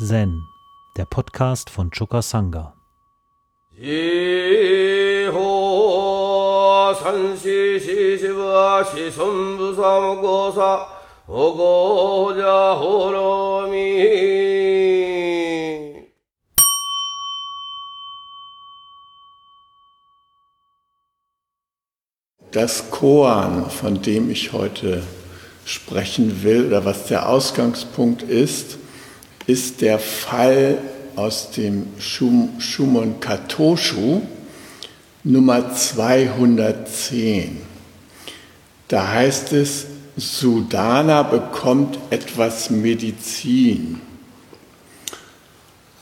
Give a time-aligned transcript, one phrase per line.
[0.00, 0.46] Zen,
[0.96, 2.72] der Podcast von Choka Sangha.
[22.52, 25.02] Das Koan, von dem ich heute
[25.64, 28.78] sprechen will oder was der Ausgangspunkt ist,
[29.48, 30.78] ist der Fall
[31.16, 34.20] aus dem Shumon Katoshu
[35.24, 37.56] Nummer 210.
[38.88, 44.00] Da heißt es, Sudana bekommt etwas Medizin.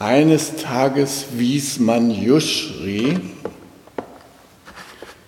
[0.01, 3.21] Eines Tages wies man Yushri,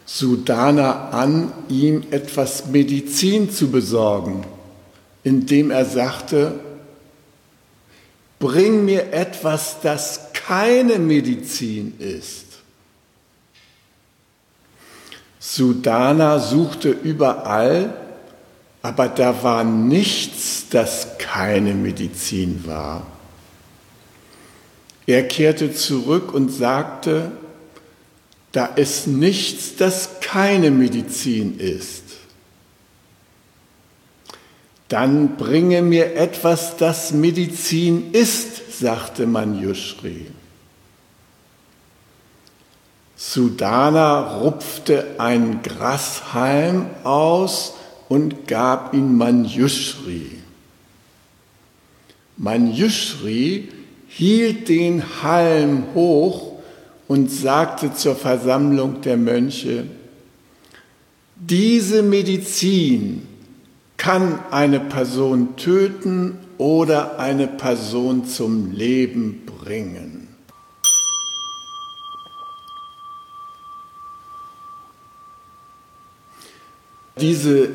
[0.04, 4.44] Sudana an, ihm etwas Medizin zu besorgen,
[5.22, 6.58] indem er sagte,
[8.38, 12.46] bring mir etwas, das keine Medizin ist.
[15.38, 17.94] Sudana suchte überall,
[18.82, 23.06] aber da war nichts, das keine Medizin war.
[25.06, 27.32] Er kehrte zurück und sagte,
[28.52, 32.07] da ist nichts, das keine Medizin ist.
[34.88, 40.26] Dann bringe mir etwas, das Medizin ist, sagte Manjushri.
[43.16, 47.74] Sudana rupfte ein Grashalm aus
[48.08, 50.38] und gab ihn Manjushri.
[52.38, 53.68] Manjushri
[54.06, 56.52] hielt den Halm hoch
[57.08, 59.84] und sagte zur Versammlung der Mönche,
[61.36, 63.26] diese Medizin
[63.98, 70.28] kann eine Person töten oder eine Person zum Leben bringen.
[77.20, 77.68] Diese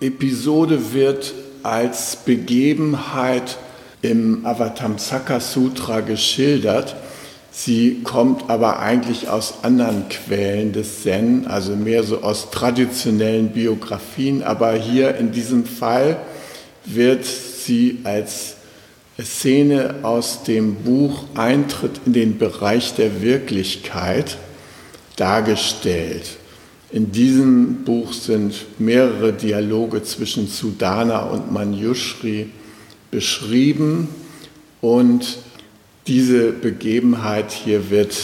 [0.00, 1.34] Episode wird
[1.64, 3.58] als Begebenheit
[4.00, 6.94] im Avatamsaka Sutra geschildert
[7.58, 14.42] Sie kommt aber eigentlich aus anderen Quellen des Zen, also mehr so aus traditionellen Biografien.
[14.42, 16.18] Aber hier in diesem Fall
[16.84, 18.56] wird sie als
[19.18, 24.36] Szene aus dem Buch Eintritt in den Bereich der Wirklichkeit
[25.16, 26.36] dargestellt.
[26.92, 32.50] In diesem Buch sind mehrere Dialoge zwischen Sudana und Manjushri
[33.10, 34.08] beschrieben
[34.82, 35.38] und
[36.06, 38.16] diese Begebenheit hier wird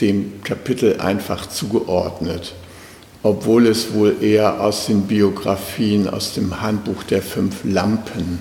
[0.00, 2.54] dem Kapitel einfach zugeordnet,
[3.22, 8.40] obwohl es wohl eher aus den Biografien, aus dem Handbuch der fünf Lampen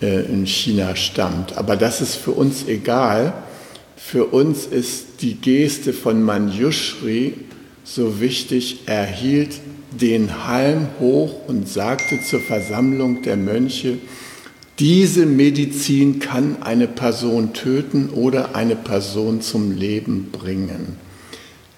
[0.00, 1.58] äh, in China stammt.
[1.58, 3.32] Aber das ist für uns egal.
[3.96, 7.34] Für uns ist die Geste von Manjushri
[7.84, 8.80] so wichtig.
[8.86, 9.60] Er hielt
[9.90, 13.98] den Halm hoch und sagte zur Versammlung der Mönche,
[14.78, 20.96] diese Medizin kann eine Person töten oder eine Person zum Leben bringen.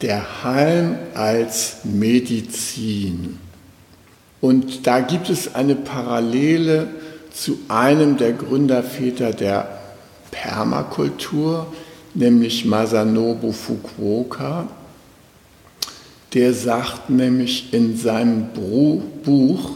[0.00, 3.38] Der Halm als Medizin.
[4.40, 6.88] Und da gibt es eine Parallele
[7.32, 9.80] zu einem der Gründerväter der
[10.30, 11.72] Permakultur,
[12.14, 14.68] nämlich Masanobu Fukuoka.
[16.32, 18.48] Der sagt nämlich in seinem
[19.24, 19.70] Buch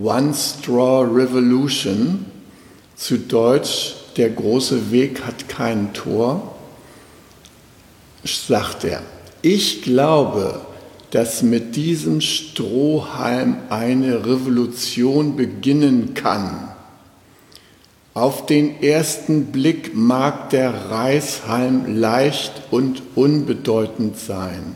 [0.00, 2.26] One Straw Revolution,
[2.98, 6.56] zu Deutsch, der große Weg hat kein Tor,
[8.24, 9.02] sagt er,
[9.40, 10.60] ich glaube,
[11.12, 16.68] dass mit diesem Strohhalm eine Revolution beginnen kann.
[18.14, 24.74] Auf den ersten Blick mag der Reishalm leicht und unbedeutend sein.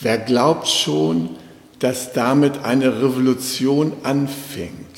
[0.00, 1.30] Wer glaubt schon,
[1.78, 4.91] dass damit eine Revolution anfängt?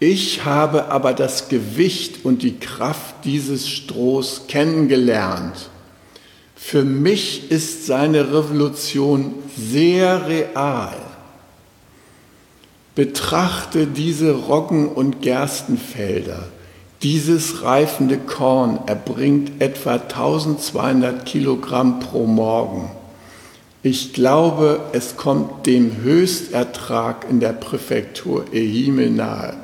[0.00, 5.70] Ich habe aber das Gewicht und die Kraft dieses Strohs kennengelernt.
[6.54, 10.96] Für mich ist seine Revolution sehr real.
[12.94, 16.48] Betrachte diese Roggen- und Gerstenfelder.
[17.02, 22.90] Dieses reifende Korn erbringt etwa 1200 Kilogramm pro Morgen.
[23.82, 29.54] Ich glaube, es kommt dem Höchstertrag in der Präfektur Ehime nahe.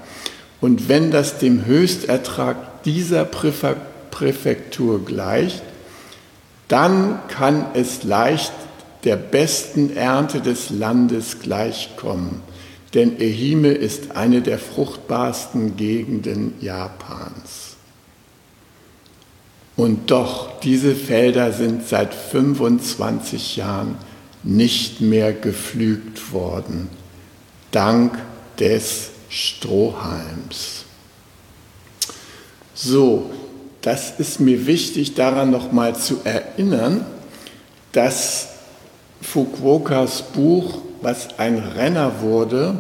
[0.65, 5.63] Und wenn das dem Höchstertrag dieser Präfektur gleicht,
[6.69, 8.55] dann kann es leicht
[9.05, 12.41] der besten Ernte des Landes gleichkommen.
[12.95, 17.77] Denn Ehime ist eine der fruchtbarsten Gegenden Japans.
[19.77, 23.99] Und doch, diese Felder sind seit 25 Jahren
[24.43, 26.89] nicht mehr gepflügt worden,
[27.71, 28.17] dank
[28.59, 30.85] des Strohhalms.
[32.73, 33.31] So,
[33.81, 37.05] das ist mir wichtig, daran nochmal zu erinnern,
[37.91, 38.49] dass
[39.21, 42.79] Fukuokas Buch, was ein Renner wurde,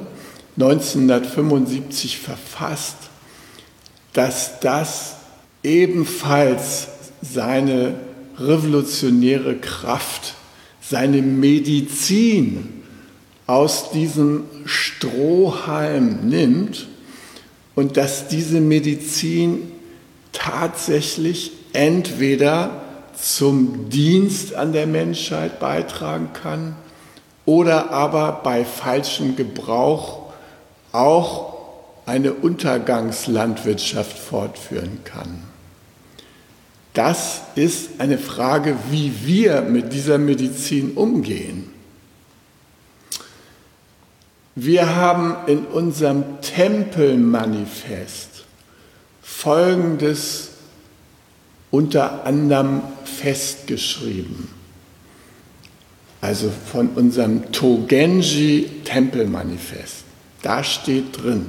[0.56, 2.98] 1975 verfasst,
[4.12, 5.16] dass das
[5.64, 6.86] ebenfalls
[7.20, 7.96] seine
[8.38, 10.34] revolutionäre Kraft,
[10.80, 12.73] seine Medizin
[13.46, 16.88] aus diesem Strohhalm nimmt
[17.75, 19.73] und dass diese Medizin
[20.32, 22.82] tatsächlich entweder
[23.14, 26.76] zum Dienst an der Menschheit beitragen kann
[27.44, 30.32] oder aber bei falschem Gebrauch
[30.93, 31.55] auch
[32.06, 35.43] eine Untergangslandwirtschaft fortführen kann.
[36.93, 41.73] Das ist eine Frage, wie wir mit dieser Medizin umgehen.
[44.56, 48.44] Wir haben in unserem Tempelmanifest
[49.20, 50.50] Folgendes
[51.70, 54.48] unter anderem festgeschrieben.
[56.20, 60.04] Also von unserem Togenji Tempelmanifest.
[60.42, 61.46] Da steht drin,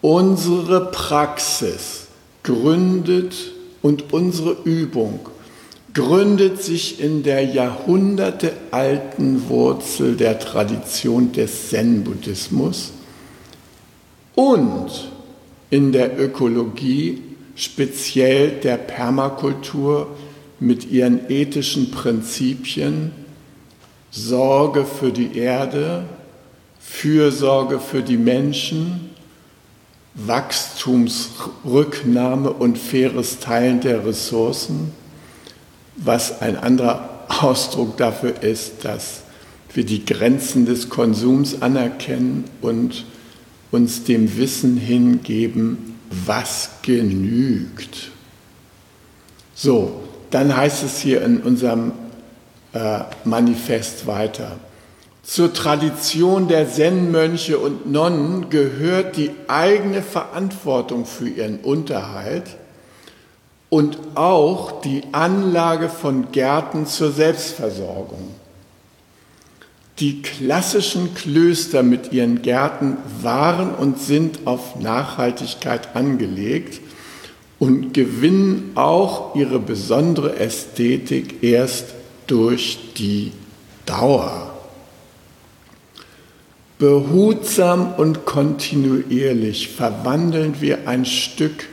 [0.00, 2.06] unsere Praxis
[2.42, 3.34] gründet
[3.82, 5.28] und unsere Übung
[5.94, 12.92] gründet sich in der jahrhundertealten Wurzel der Tradition des Zen-Buddhismus
[14.34, 15.10] und
[15.70, 17.22] in der Ökologie,
[17.54, 20.08] speziell der Permakultur
[20.58, 23.12] mit ihren ethischen Prinzipien,
[24.10, 26.04] Sorge für die Erde,
[26.80, 29.10] Fürsorge für die Menschen,
[30.14, 34.92] Wachstumsrücknahme und faires Teilen der Ressourcen,
[36.00, 39.22] was ein anderer Ausdruck dafür ist, dass
[39.72, 43.04] wir die Grenzen des Konsums anerkennen und
[43.70, 48.10] uns dem Wissen hingeben, was genügt.
[49.54, 51.92] So, dann heißt es hier in unserem
[52.72, 54.58] äh, Manifest weiter.
[55.22, 62.56] Zur Tradition der Zen-Mönche und Nonnen gehört die eigene Verantwortung für ihren Unterhalt
[63.70, 68.34] und auch die Anlage von Gärten zur Selbstversorgung.
[70.00, 76.80] Die klassischen Klöster mit ihren Gärten waren und sind auf Nachhaltigkeit angelegt
[77.58, 81.94] und gewinnen auch ihre besondere Ästhetik erst
[82.26, 83.32] durch die
[83.86, 84.54] Dauer.
[86.78, 91.66] Behutsam und kontinuierlich verwandeln wir ein Stück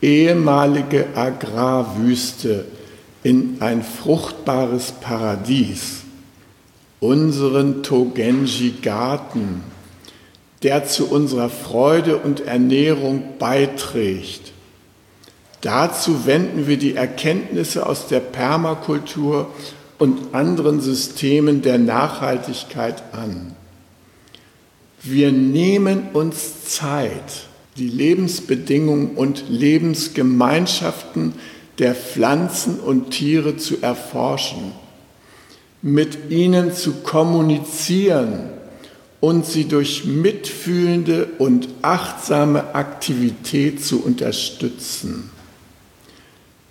[0.00, 2.66] ehemalige Agrarwüste
[3.22, 6.02] in ein fruchtbares Paradies,
[7.00, 9.62] unseren Togenji-Garten,
[10.62, 14.52] der zu unserer Freude und Ernährung beiträgt.
[15.60, 19.50] Dazu wenden wir die Erkenntnisse aus der Permakultur
[19.98, 23.56] und anderen Systemen der Nachhaltigkeit an.
[25.02, 27.47] Wir nehmen uns Zeit,
[27.78, 31.32] die Lebensbedingungen und Lebensgemeinschaften
[31.78, 34.72] der Pflanzen und Tiere zu erforschen,
[35.80, 38.50] mit ihnen zu kommunizieren
[39.20, 45.30] und sie durch mitfühlende und achtsame Aktivität zu unterstützen.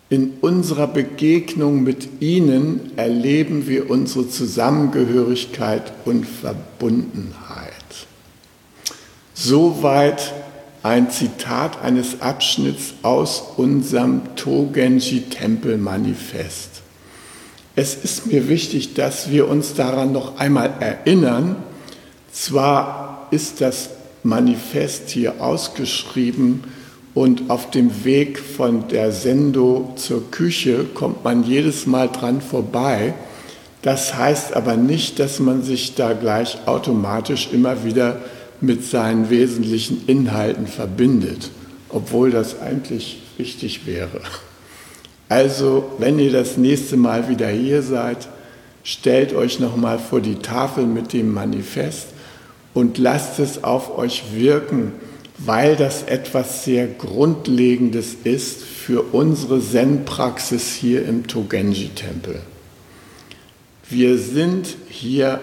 [0.10, 7.74] In unserer Begegnung mit ihnen erleben wir unsere Zusammengehörigkeit und Verbundenheit.
[9.34, 10.34] Soweit
[10.84, 16.82] ein Zitat eines Abschnitts aus unserem Togenji-Tempel-Manifest.
[17.76, 21.56] Es ist mir wichtig, dass wir uns daran noch einmal erinnern.
[22.32, 23.90] Zwar ist das
[24.24, 26.64] Manifest hier ausgeschrieben
[27.14, 33.14] und auf dem Weg von der Sendo zur Küche kommt man jedes Mal dran vorbei.
[33.82, 38.22] Das heißt aber nicht, dass man sich da gleich automatisch immer wieder
[38.62, 41.52] mit seinen wesentlichen Inhalten verbindet,
[41.90, 44.22] obwohl das eigentlich wichtig wäre.
[45.30, 48.28] Also, wenn ihr das nächste Mal wieder hier seid,
[48.84, 52.08] stellt euch nochmal vor die Tafel mit dem Manifest
[52.74, 54.94] und lasst es auf euch wirken,
[55.38, 62.40] weil das etwas sehr Grundlegendes ist für unsere Zen-Praxis hier im Togenji-Tempel.
[63.90, 65.42] Wir sind hier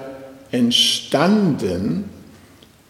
[0.51, 2.05] entstanden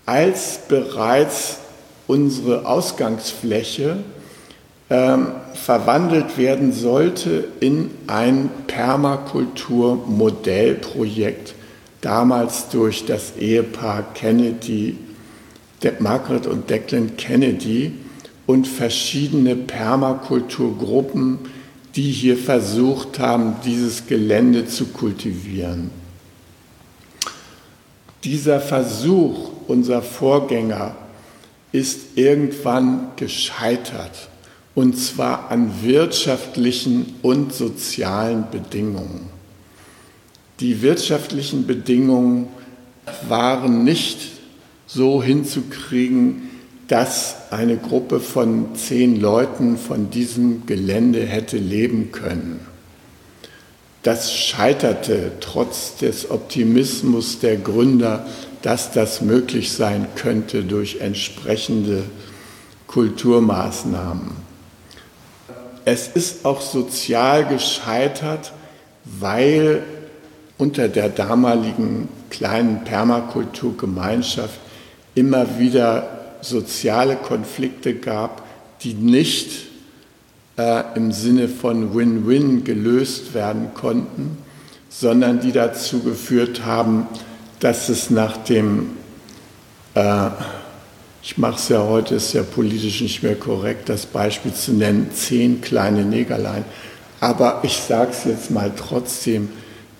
[0.07, 1.59] als bereits
[2.07, 3.97] unsere Ausgangsfläche
[4.91, 11.55] ähm, verwandelt werden sollte in ein Permakulturmodellprojekt,
[12.03, 14.99] damals durch das Ehepaar Kennedy,
[15.99, 17.93] Margaret und Declan Kennedy
[18.47, 21.39] und verschiedene Permakulturgruppen,
[21.97, 25.91] die hier versucht haben, dieses Gelände zu kultivieren.
[28.23, 30.95] Dieser Versuch unser Vorgänger
[31.73, 34.29] ist irgendwann gescheitert,
[34.75, 39.29] und zwar an wirtschaftlichen und sozialen Bedingungen.
[40.61, 42.49] Die wirtschaftlichen Bedingungen
[43.29, 44.21] waren nicht
[44.87, 46.51] so hinzukriegen,
[46.89, 52.61] dass eine Gruppe von zehn Leuten von diesem Gelände hätte leben können.
[54.05, 58.27] Das scheiterte trotz des Optimismus der Gründer,
[58.61, 62.05] dass das möglich sein könnte durch entsprechende
[62.87, 64.33] Kulturmaßnahmen.
[65.87, 68.53] Es ist auch sozial gescheitert,
[69.05, 69.83] weil
[70.59, 74.61] unter der damaligen kleinen Permakulturgemeinschaft
[75.15, 78.43] immer wieder soziale Konflikte gab,
[78.83, 79.74] die nicht
[80.57, 84.39] äh, im Sinne von Win-Win gelöst werden konnten,
[84.89, 87.07] sondern die dazu geführt haben,
[87.61, 88.91] dass es nach dem,
[89.95, 90.29] äh,
[91.23, 95.11] ich mache es ja heute, ist ja politisch nicht mehr korrekt, das Beispiel zu nennen,
[95.13, 96.65] zehn kleine Negerlein.
[97.21, 99.49] Aber ich sage es jetzt mal trotzdem,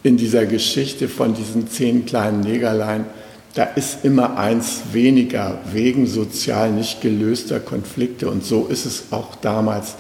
[0.03, 3.07] in dieser Geschichte von diesen zehn kleinen Negerlein,
[3.55, 8.29] da ist immer eins weniger wegen sozial nicht gelöster Konflikte.
[8.29, 9.95] Und so ist es auch damals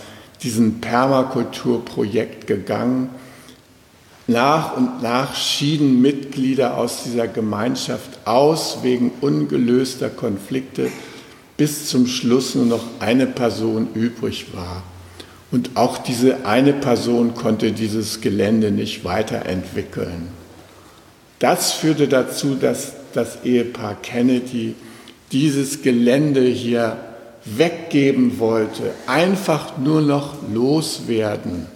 [0.44, 3.08] diesem Permakulturprojekt gegangen.
[4.26, 10.90] Nach und nach schieden Mitglieder aus dieser Gemeinschaft aus wegen ungelöster Konflikte,
[11.56, 14.82] bis zum Schluss nur noch eine Person übrig war.
[15.50, 20.28] Und auch diese eine Person konnte dieses Gelände nicht weiterentwickeln.
[21.38, 24.74] Das führte dazu, dass das Ehepaar Kennedy
[25.32, 26.96] dieses Gelände hier
[27.44, 31.66] weggeben wollte, einfach nur noch loswerden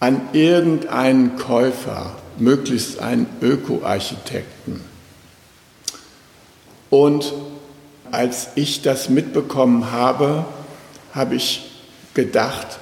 [0.00, 4.80] an irgendeinen Käufer, möglichst einen Ökoarchitekten.
[6.90, 7.32] Und
[8.10, 10.44] als ich das mitbekommen habe,
[11.14, 11.70] habe ich
[12.12, 12.78] gedacht,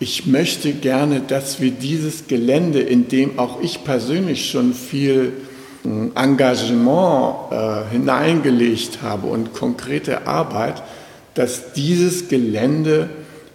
[0.00, 5.32] ich möchte gerne, dass wir dieses Gelände, in dem auch ich persönlich schon viel
[5.82, 10.82] hm, Engagement äh, hineingelegt habe und konkrete Arbeit,
[11.34, 13.08] dass dieses Gelände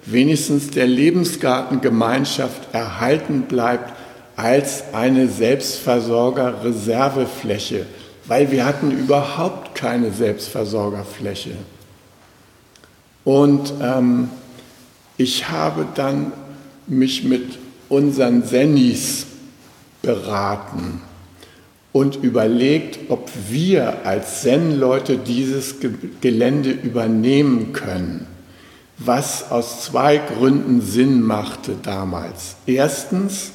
[0.05, 3.93] wenigstens der Lebensgartengemeinschaft erhalten bleibt
[4.35, 7.85] als eine Selbstversorgerreservefläche,
[8.27, 11.51] weil wir hatten überhaupt keine Selbstversorgerfläche.
[13.23, 14.29] Und ähm,
[15.17, 16.33] ich habe dann
[16.87, 17.57] mich mit
[17.89, 19.25] unseren Sennis
[20.01, 21.01] beraten
[21.95, 25.75] und überlegt, ob wir als Zen-Leute dieses
[26.19, 28.27] Gelände übernehmen können,
[28.97, 32.57] was aus zwei Gründen Sinn machte damals.
[32.65, 33.51] Erstens,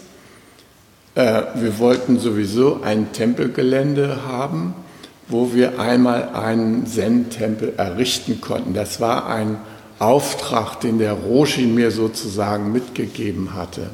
[1.16, 4.72] äh, wir wollten sowieso ein Tempelgelände haben,
[5.28, 8.72] wo wir einmal einen Zen-Tempel errichten konnten.
[8.72, 9.58] Das war ein
[9.98, 13.90] Auftrag, den der Roshi mir sozusagen mitgegeben hatte.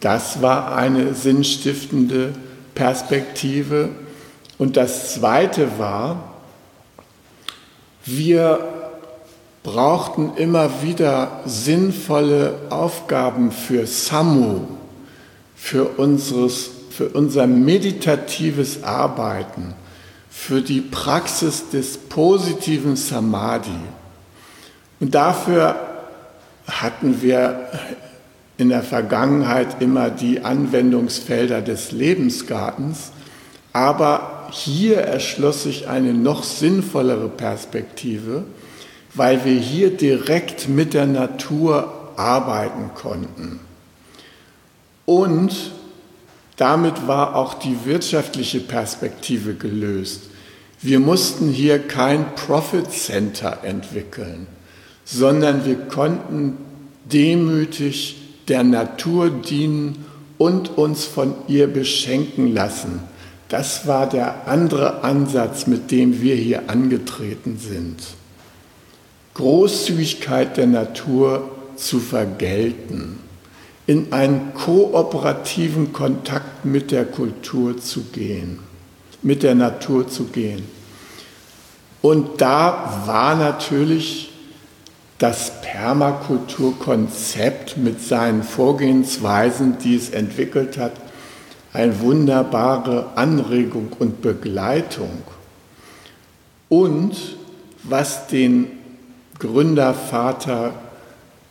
[0.00, 2.32] Das war eine sinnstiftende
[2.78, 3.88] Perspektive.
[4.56, 6.34] Und das Zweite war,
[8.04, 8.60] wir
[9.64, 14.60] brauchten immer wieder sinnvolle Aufgaben für Samu,
[15.56, 19.74] für, unseres, für unser meditatives Arbeiten,
[20.30, 23.80] für die Praxis des positiven Samadhi.
[25.00, 25.74] Und dafür
[26.68, 27.66] hatten wir
[28.58, 33.12] in der Vergangenheit immer die Anwendungsfelder des Lebensgartens,
[33.72, 38.44] aber hier erschloss sich eine noch sinnvollere Perspektive,
[39.14, 43.60] weil wir hier direkt mit der Natur arbeiten konnten.
[45.06, 45.54] Und
[46.56, 50.24] damit war auch die wirtschaftliche Perspektive gelöst.
[50.82, 54.46] Wir mussten hier kein Profit Center entwickeln
[55.10, 56.58] sondern wir konnten
[57.10, 60.04] demütig der Natur dienen
[60.38, 63.00] und uns von ihr beschenken lassen.
[63.48, 67.96] Das war der andere Ansatz, mit dem wir hier angetreten sind.
[69.34, 73.18] Großzügigkeit der Natur zu vergelten,
[73.86, 78.58] in einen kooperativen Kontakt mit der Kultur zu gehen,
[79.22, 80.64] mit der Natur zu gehen.
[82.02, 84.27] Und da war natürlich
[85.18, 90.92] das Permakulturkonzept mit seinen Vorgehensweisen, die es entwickelt hat,
[91.72, 95.22] eine wunderbare Anregung und Begleitung.
[96.68, 97.36] Und
[97.82, 98.68] was den
[99.38, 100.72] Gründervater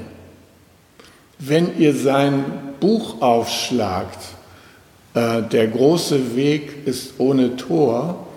[1.40, 2.46] Wenn ihr sein
[2.80, 4.20] Buch aufschlagt,
[5.14, 8.28] äh, Der große Weg ist ohne Tor,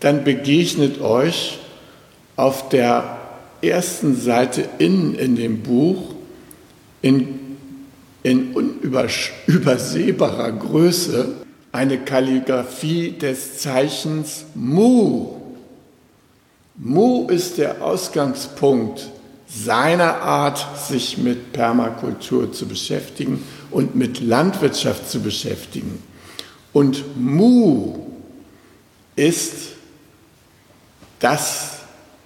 [0.00, 1.58] dann begegnet euch
[2.36, 3.18] auf der
[3.60, 6.14] ersten Seite innen in dem Buch
[7.00, 7.38] in
[8.22, 11.41] in unübersehbarer Größe
[11.72, 15.36] eine Kalligraphie des Zeichens Mu.
[16.76, 19.08] Mu ist der Ausgangspunkt
[19.48, 26.02] seiner Art, sich mit Permakultur zu beschäftigen und mit Landwirtschaft zu beschäftigen.
[26.72, 27.98] Und Mu
[29.16, 29.72] ist
[31.20, 31.78] das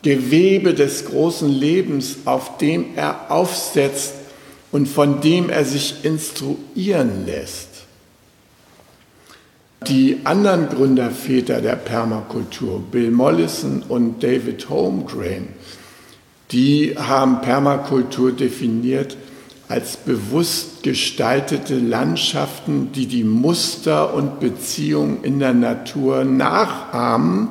[0.03, 4.15] Gewebe des großen Lebens, auf dem er aufsetzt
[4.71, 7.76] und von dem er sich instruieren lässt.
[9.85, 15.49] Die anderen Gründerväter der Permakultur, Bill Mollison und David Holmgren,
[16.51, 19.17] die haben Permakultur definiert
[19.69, 27.49] als bewusst gestaltete Landschaften, die die Muster und Beziehungen in der Natur nachahmen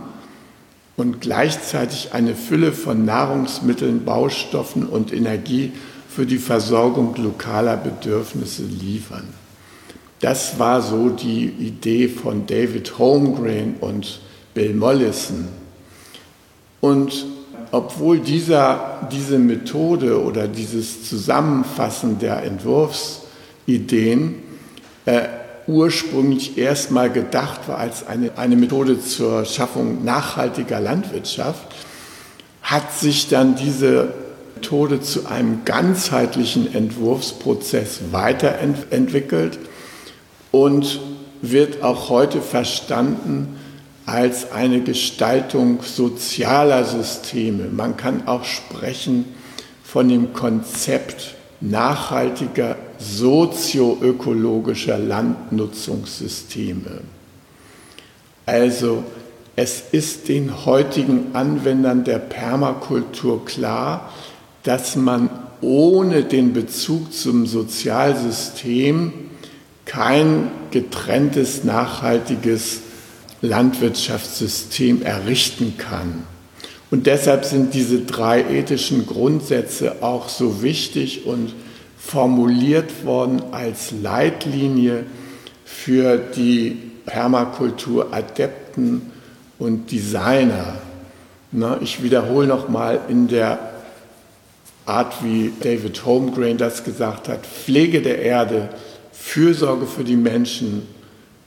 [0.97, 5.73] und gleichzeitig eine Fülle von Nahrungsmitteln, Baustoffen und Energie
[6.09, 9.27] für die Versorgung lokaler Bedürfnisse liefern.
[10.21, 14.19] Das war so die Idee von David Holmgren und
[14.53, 15.47] Bill Mollison.
[16.79, 17.25] Und
[17.71, 24.35] obwohl dieser, diese Methode oder dieses Zusammenfassen der Entwurfsideen
[25.05, 25.23] äh,
[25.67, 31.67] ursprünglich erstmal gedacht war als eine, eine Methode zur Schaffung nachhaltiger Landwirtschaft,
[32.61, 34.13] hat sich dann diese
[34.55, 39.59] Methode zu einem ganzheitlichen Entwurfsprozess weiterentwickelt
[40.55, 40.99] und
[41.41, 43.57] wird auch heute verstanden
[44.05, 47.65] als eine Gestaltung sozialer Systeme.
[47.65, 49.25] Man kann auch sprechen
[49.83, 57.01] von dem Konzept nachhaltiger sozioökologischer Landnutzungssysteme.
[58.45, 59.03] Also
[59.57, 64.09] es ist den heutigen Anwendern der Permakultur klar,
[64.63, 69.24] dass man ohne den Bezug zum Sozialsystem
[69.95, 72.81] kein getrenntes, nachhaltiges
[73.41, 76.23] Landwirtschaftssystem errichten kann.
[76.91, 81.53] Und deshalb sind diese drei ethischen Grundsätze auch so wichtig und
[81.97, 85.05] formuliert worden als Leitlinie
[85.63, 89.01] für die Permakulturadepten
[89.59, 90.75] und Designer.
[91.81, 93.59] Ich wiederhole nochmal in der
[94.85, 98.69] Art, wie David Holmgren das gesagt hat, Pflege der Erde,
[99.17, 100.83] Fürsorge für die Menschen,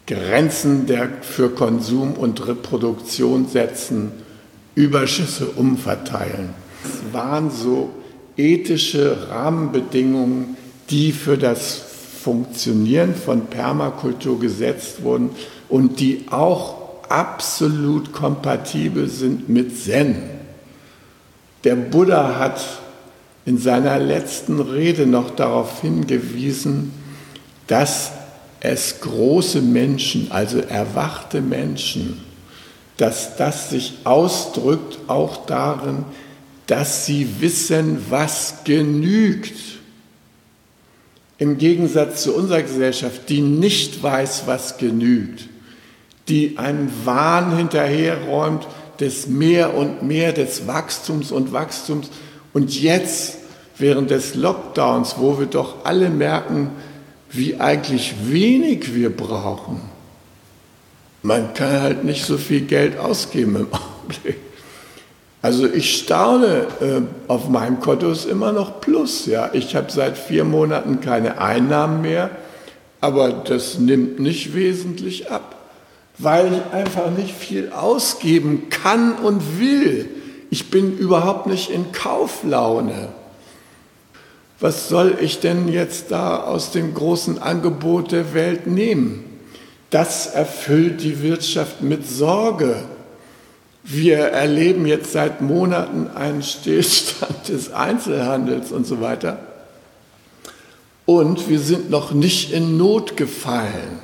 [0.07, 4.13] Grenzen der, für Konsum und Reproduktion setzen,
[4.75, 6.51] Überschüsse umverteilen.
[6.85, 7.91] Es waren so
[8.37, 10.57] ethische Rahmenbedingungen,
[10.89, 11.83] die für das
[12.23, 15.31] Funktionieren von Permakultur gesetzt wurden
[15.69, 16.77] und die auch
[17.09, 20.17] absolut kompatibel sind mit Zen.
[21.65, 22.61] Der Buddha hat
[23.45, 26.93] in seiner letzten Rede noch darauf hingewiesen,
[27.69, 28.11] dass
[28.61, 32.21] es große Menschen, also erwachte Menschen,
[32.97, 36.05] dass das sich ausdrückt auch darin,
[36.67, 39.57] dass sie wissen, was genügt.
[41.39, 45.49] Im Gegensatz zu unserer Gesellschaft, die nicht weiß, was genügt,
[46.27, 48.67] die einen Wahn hinterherräumt
[48.99, 52.11] des mehr und mehr des Wachstums und Wachstums.
[52.53, 53.39] Und jetzt,
[53.79, 56.73] während des Lockdowns, wo wir doch alle merken,
[57.31, 59.81] wie eigentlich wenig wir brauchen,
[61.23, 64.39] man kann halt nicht so viel Geld ausgeben im Augenblick.
[65.41, 69.27] Also ich staune, äh, auf meinem Konto ist immer noch Plus.
[69.27, 69.51] Ja.
[69.53, 72.31] Ich habe seit vier Monaten keine Einnahmen mehr,
[73.01, 75.57] aber das nimmt nicht wesentlich ab,
[76.19, 80.09] weil ich einfach nicht viel ausgeben kann und will.
[80.51, 83.09] Ich bin überhaupt nicht in Kauflaune.
[84.61, 89.25] Was soll ich denn jetzt da aus dem großen Angebot der Welt nehmen?
[89.91, 92.77] Das erfüllt die Wirtschaft mit Sorge.
[93.85, 99.39] Wir erleben jetzt seit Monaten einen Stillstand des Einzelhandels und so weiter.
[101.07, 104.01] Und wir sind noch nicht in Not gefallen.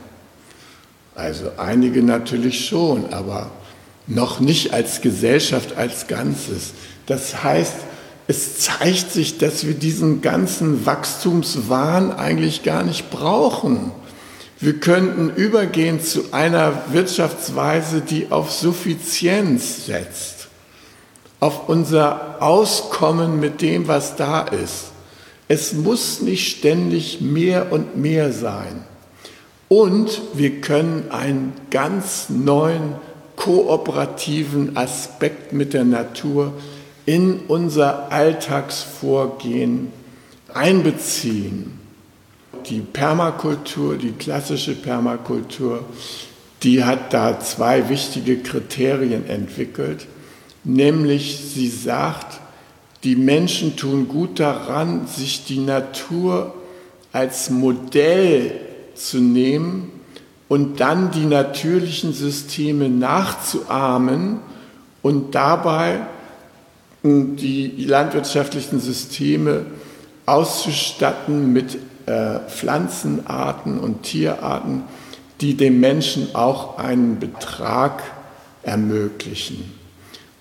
[1.14, 3.50] Also einige natürlich schon, aber
[4.06, 6.72] noch nicht als Gesellschaft als Ganzes.
[7.06, 7.74] Das heißt,
[8.26, 13.92] es zeigt sich, dass wir diesen ganzen Wachstumswahn eigentlich gar nicht brauchen.
[14.60, 20.48] Wir könnten übergehen zu einer Wirtschaftsweise, die auf Suffizienz setzt,
[21.38, 24.92] auf unser Auskommen mit dem, was da ist.
[25.48, 28.84] Es muss nicht ständig mehr und mehr sein.
[29.68, 32.94] Und wir können einen ganz neuen
[33.36, 36.54] kooperativen Aspekt mit der Natur
[37.06, 39.92] in unser Alltagsvorgehen
[40.52, 41.78] einbeziehen
[42.66, 45.84] die Permakultur, die klassische Permakultur,
[46.62, 50.06] die hat da zwei wichtige Kriterien entwickelt.
[50.62, 52.40] Nämlich sie sagt,
[53.02, 56.54] die Menschen tun gut daran, sich die Natur
[57.12, 58.52] als Modell
[58.94, 59.90] zu nehmen
[60.48, 64.38] und dann die natürlichen Systeme nachzuahmen
[65.02, 66.00] und dabei
[67.04, 69.66] die landwirtschaftlichen Systeme
[70.24, 74.84] auszustatten mit äh, Pflanzenarten und Tierarten,
[75.40, 78.02] die dem Menschen auch einen Betrag
[78.62, 79.72] ermöglichen.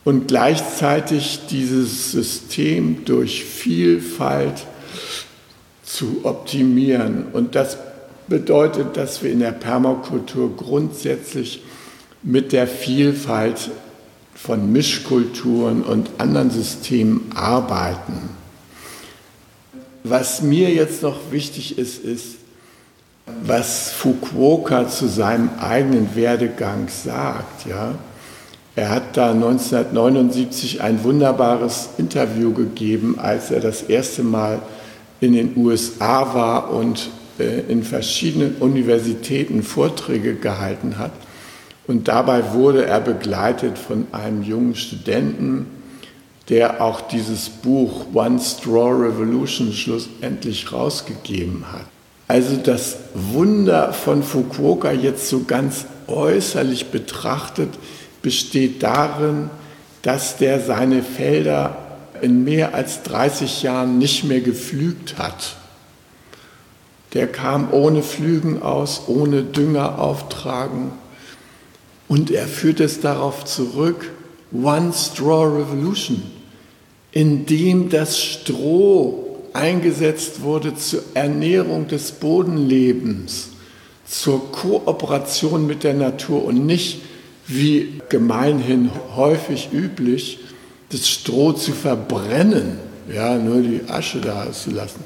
[0.06, 4.66] Und gleichzeitig dieses System durch Vielfalt
[5.84, 7.28] zu optimieren.
[7.34, 7.78] Und das
[8.28, 11.62] bedeutet, dass wir in der Permakultur grundsätzlich
[12.22, 13.70] mit der Vielfalt
[14.44, 18.30] von Mischkulturen und anderen Systemen arbeiten.
[20.04, 22.36] Was mir jetzt noch wichtig ist, ist,
[23.46, 27.68] was Fukuoka zu seinem eigenen Werdegang sagt.
[27.68, 27.96] Ja?
[28.76, 34.62] Er hat da 1979 ein wunderbares Interview gegeben, als er das erste Mal
[35.22, 41.12] in den USA war und äh, in verschiedenen Universitäten Vorträge gehalten hat.
[41.88, 45.68] Und dabei wurde er begleitet von einem jungen Studenten,
[46.50, 51.86] der auch dieses Buch One Straw Revolution schlussendlich rausgegeben hat.
[52.28, 57.70] Also das Wunder von Fukuoka jetzt so ganz äußerlich betrachtet
[58.22, 59.50] besteht darin,
[60.02, 61.78] dass der seine Felder
[62.22, 65.56] in mehr als 30 Jahren nicht mehr geflügt hat.
[67.14, 70.92] Der kam ohne Flügen aus, ohne Dünger auftragen
[72.14, 74.12] und er führt es darauf zurück,
[74.52, 76.22] One Straw Revolution,
[77.12, 83.48] in dem das Stroh eingesetzt wurde zur Ernährung des Bodenlebens,
[84.06, 87.02] zur Kooperation mit der Natur und nicht
[87.48, 90.38] wie gemeinhin häufig üblich,
[90.92, 92.78] das Stroh zu verbrennen,
[93.12, 95.04] ja, nur die Asche da zu lassen.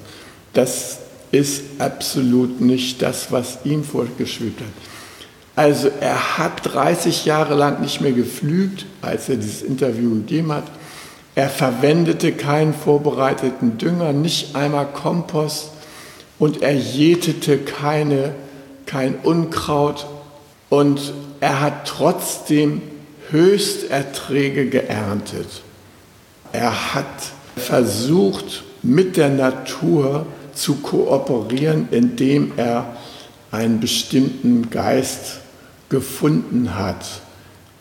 [0.52, 1.00] Das
[1.32, 4.97] ist absolut nicht das, was ihm vorgeschwebt hat.
[5.58, 10.66] Also er hat 30 Jahre lang nicht mehr geflügt, als er dieses Interview gegeben hat.
[11.34, 15.72] Er verwendete keinen vorbereiteten Dünger, nicht einmal Kompost
[16.38, 18.36] und er jätete keine,
[18.86, 20.06] kein Unkraut
[20.70, 22.84] und er hat trotzdem
[23.32, 25.64] Höchsterträge geerntet.
[26.52, 32.96] Er hat versucht, mit der Natur zu kooperieren, indem er
[33.50, 35.40] einen bestimmten Geist
[35.90, 37.06] gefunden hat.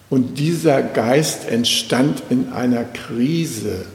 [0.08, 3.86] Und dieser Geist entstand in einer Krise.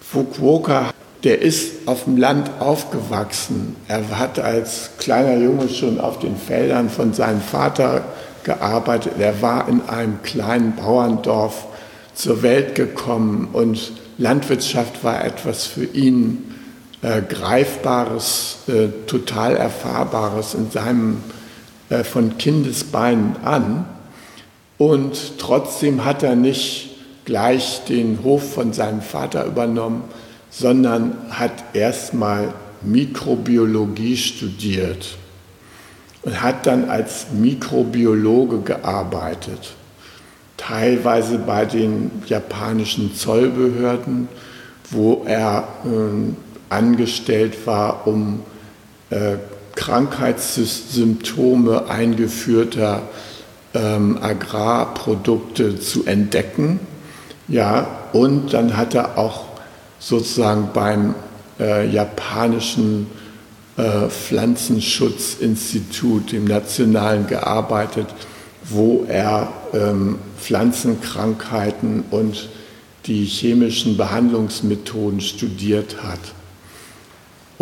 [0.00, 0.92] Fukuoka,
[1.24, 3.76] der ist auf dem Land aufgewachsen.
[3.88, 8.04] Er hat als kleiner Junge schon auf den Feldern von seinem Vater
[8.44, 9.14] gearbeitet.
[9.18, 11.66] Er war in einem kleinen Bauerndorf
[12.14, 16.54] zur Welt gekommen und Landwirtschaft war etwas für ihn
[17.00, 21.41] äh, Greifbares, äh, total Erfahrbares in seinem äh,
[22.04, 23.84] von Kindesbeinen an.
[24.78, 26.90] Und trotzdem hat er nicht
[27.24, 30.04] gleich den Hof von seinem Vater übernommen,
[30.50, 32.52] sondern hat erstmal
[32.82, 35.16] Mikrobiologie studiert
[36.22, 39.74] und hat dann als Mikrobiologe gearbeitet,
[40.56, 44.28] teilweise bei den japanischen Zollbehörden,
[44.90, 48.40] wo er äh, angestellt war, um
[49.10, 49.36] äh,
[49.74, 53.02] Krankheitssymptome eingeführter
[53.74, 56.78] ähm, Agrarprodukte zu entdecken.
[57.48, 59.46] Ja, und dann hat er auch
[59.98, 61.16] sozusagen beim
[61.58, 63.08] äh, japanischen
[63.76, 68.06] äh, Pflanzenschutzinstitut, dem Nationalen, gearbeitet,
[68.64, 72.48] wo er ähm, Pflanzenkrankheiten und
[73.06, 76.20] die chemischen Behandlungsmethoden studiert hat.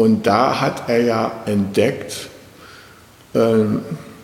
[0.01, 2.31] Und da hat er ja entdeckt,
[3.35, 3.83] ähm,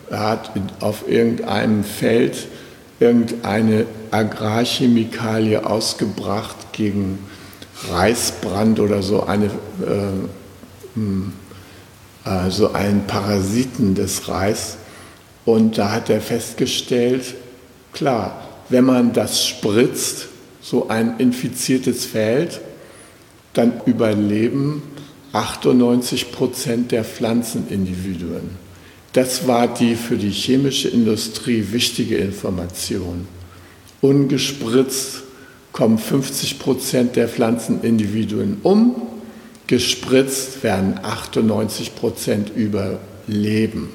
[0.09, 2.47] er hat auf irgendeinem Feld
[2.99, 7.19] irgendeine Agrarchemikalie ausgebracht gegen
[7.91, 9.49] Reisbrand oder so eine äh,
[10.95, 11.33] hm,
[12.25, 14.77] äh, so einen Parasiten des Reis.
[15.45, 17.35] Und da hat er festgestellt,
[17.93, 22.61] klar, wenn man das spritzt, so ein infiziertes Feld,
[23.53, 24.81] dann überleben
[25.33, 28.67] 98 Prozent der Pflanzenindividuen.
[29.13, 33.27] Das war die für die chemische Industrie wichtige Information.
[34.01, 35.23] Ungespritzt
[35.71, 38.95] kommen 50 Prozent der Pflanzenindividuen um,
[39.67, 43.89] gespritzt werden 98 Prozent überleben.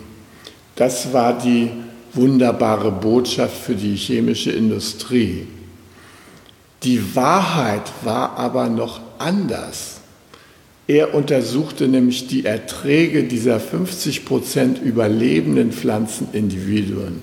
[0.76, 1.70] Das war die
[2.12, 5.46] wunderbare Botschaft für die chemische Industrie.
[6.82, 10.01] Die Wahrheit war aber noch anders.
[10.86, 17.22] Er untersuchte nämlich die Erträge dieser 50 Prozent überlebenden Pflanzenindividuen.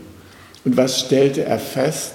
[0.66, 2.14] Und was stellte er fest?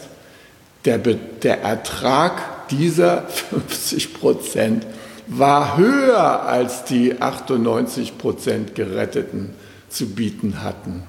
[0.84, 4.86] Der, der Ertrag dieser 50 Prozent
[5.26, 9.50] war höher als die 98 Prozent Geretteten
[9.88, 11.02] zu bieten hatten.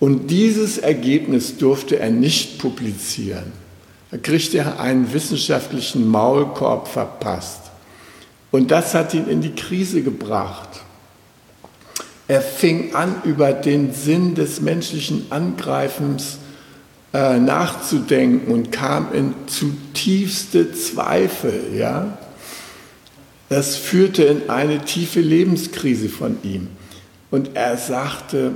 [0.00, 3.52] Und dieses Ergebnis durfte er nicht publizieren.
[4.10, 7.63] Da kriegte er einen wissenschaftlichen Maulkorb verpasst.
[8.54, 10.68] Und das hat ihn in die Krise gebracht.
[12.28, 16.38] Er fing an, über den Sinn des menschlichen Angreifens
[17.12, 21.74] äh, nachzudenken und kam in zutiefste Zweifel.
[21.76, 22.16] Ja?
[23.48, 26.68] Das führte in eine tiefe Lebenskrise von ihm.
[27.32, 28.52] Und er sagte,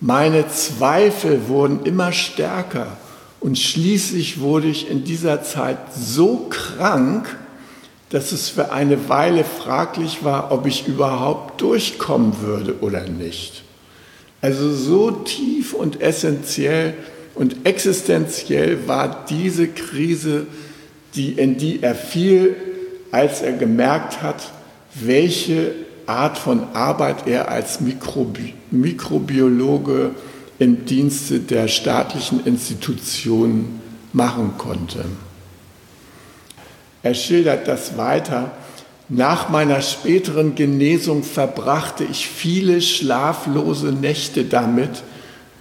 [0.00, 2.96] meine Zweifel wurden immer stärker
[3.38, 7.36] und schließlich wurde ich in dieser Zeit so krank,
[8.10, 13.64] dass es für eine Weile fraglich war, ob ich überhaupt durchkommen würde oder nicht.
[14.40, 16.94] Also so tief und essentiell
[17.34, 20.46] und existenziell war diese Krise,
[21.14, 22.56] die, in die er fiel,
[23.10, 24.52] als er gemerkt hat,
[24.94, 25.72] welche
[26.06, 30.10] Art von Arbeit er als Mikrobi Mikrobiologe
[30.58, 33.80] im Dienste der staatlichen Institutionen
[34.12, 35.04] machen konnte.
[37.02, 38.50] Er schildert das weiter.
[39.08, 45.02] Nach meiner späteren Genesung verbrachte ich viele schlaflose Nächte damit,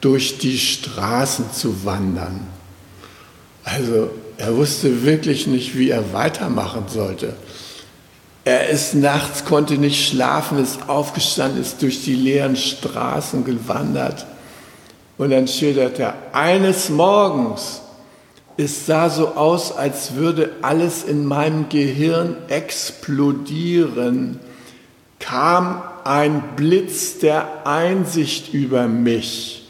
[0.01, 2.47] durch die Straßen zu wandern.
[3.63, 7.33] Also er wusste wirklich nicht, wie er weitermachen sollte.
[8.45, 14.25] Er ist nachts, konnte nicht schlafen, ist aufgestanden, ist durch die leeren Straßen gewandert.
[15.17, 17.81] Und dann schildert er, eines Morgens
[18.57, 24.39] es sah so aus, als würde alles in meinem Gehirn explodieren,
[25.19, 29.67] kam ein Blitz der Einsicht über mich.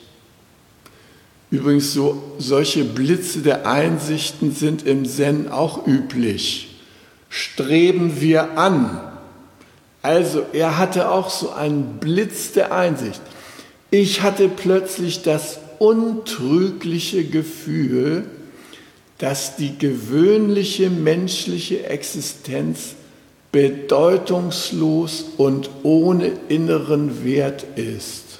[1.51, 6.79] Übrigens, so, solche Blitze der Einsichten sind im Zen auch üblich.
[7.29, 9.01] Streben wir an.
[10.01, 13.21] Also, er hatte auch so einen Blitz der Einsicht.
[13.91, 18.25] Ich hatte plötzlich das untrügliche Gefühl,
[19.17, 22.95] dass die gewöhnliche menschliche Existenz
[23.51, 28.39] bedeutungslos und ohne inneren Wert ist.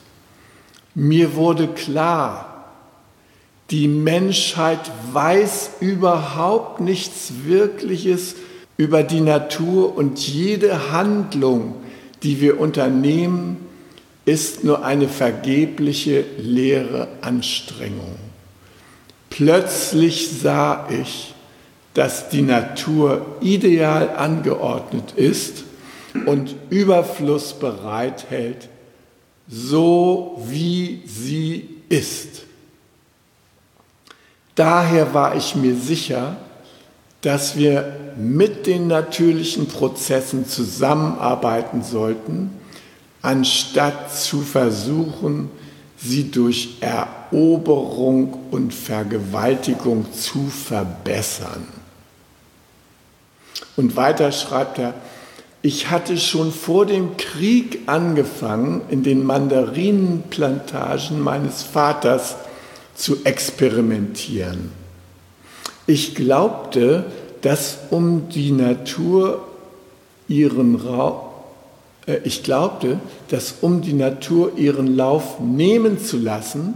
[0.94, 2.74] Mir wurde klar,
[3.72, 4.80] die Menschheit
[5.12, 8.36] weiß überhaupt nichts Wirkliches
[8.78, 11.76] über die Natur und jede Handlung,
[12.24, 13.58] die wir unternehmen,
[14.26, 18.27] ist nur eine vergebliche leere Anstrengung.
[19.30, 21.34] Plötzlich sah ich,
[21.94, 25.64] dass die Natur ideal angeordnet ist
[26.26, 28.70] und Überfluss bereithält,
[29.48, 32.44] so wie sie ist.
[34.56, 36.38] Daher war ich mir sicher,
[37.22, 42.52] dass wir mit den natürlichen Prozessen zusammenarbeiten sollten,
[43.22, 45.52] anstatt zu versuchen,
[45.98, 51.68] sie durch Eroberung und Vergewaltigung zu verbessern.
[53.76, 54.94] Und weiter schreibt er,
[55.62, 62.36] ich hatte schon vor dem Krieg angefangen, in den Mandarinenplantagen meines Vaters
[62.96, 64.72] zu experimentieren.
[65.88, 67.06] Ich glaubte,
[67.42, 69.48] dass um die Natur
[70.28, 71.27] ihren Raum,
[72.24, 76.76] ich glaubte, dass um die Natur ihren Lauf nehmen zu lassen,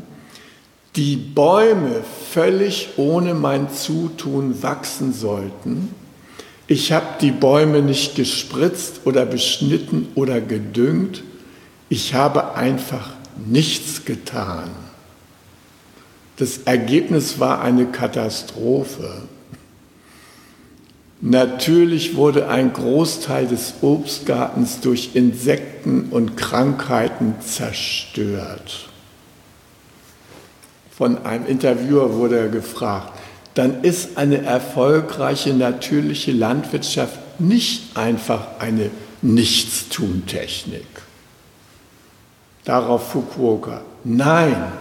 [0.98, 5.96] die Bäume völlig ohne mein Zutun wachsen sollten.
[6.68, 11.24] Ich habe die Bäume nicht gespritzt oder beschnitten oder gedüngt.
[11.88, 13.12] Ich habe einfach
[13.46, 14.70] nichts getan.
[16.38, 19.24] Das Ergebnis war eine Katastrophe.
[21.22, 28.90] Natürlich wurde ein Großteil des Obstgartens durch Insekten und Krankheiten zerstört.
[30.92, 33.14] Von einem Interviewer wurde er gefragt,
[33.54, 38.90] dann ist eine erfolgreiche natürliche Landwirtschaft nicht einfach eine
[39.22, 40.88] Nichtstuntechnik.
[42.64, 43.82] Darauf Fukuoka.
[44.04, 44.72] Nein,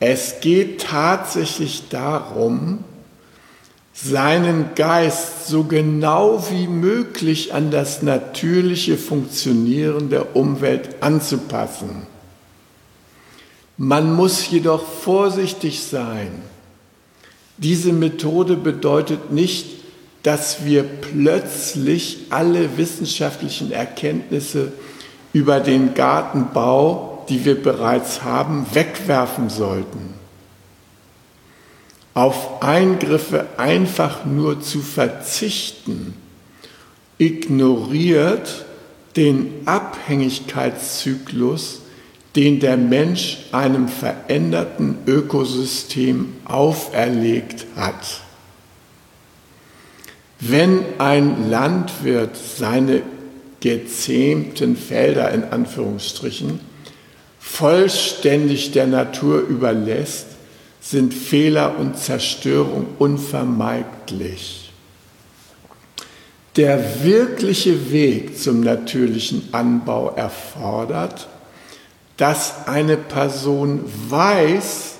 [0.00, 2.84] es geht tatsächlich darum,
[4.02, 12.06] seinen Geist so genau wie möglich an das natürliche Funktionieren der Umwelt anzupassen.
[13.76, 16.30] Man muss jedoch vorsichtig sein.
[17.56, 19.66] Diese Methode bedeutet nicht,
[20.22, 24.72] dass wir plötzlich alle wissenschaftlichen Erkenntnisse
[25.32, 30.17] über den Gartenbau, die wir bereits haben, wegwerfen sollten
[32.18, 36.14] auf Eingriffe einfach nur zu verzichten,
[37.16, 38.64] ignoriert
[39.14, 41.82] den Abhängigkeitszyklus,
[42.34, 48.22] den der Mensch einem veränderten Ökosystem auferlegt hat.
[50.40, 53.02] Wenn ein Landwirt seine
[53.60, 56.58] gezähmten Felder in Anführungsstrichen
[57.38, 60.27] vollständig der Natur überlässt,
[60.80, 64.72] sind Fehler und Zerstörung unvermeidlich.
[66.56, 71.28] Der wirkliche Weg zum natürlichen Anbau erfordert,
[72.16, 74.94] dass eine Person weiß,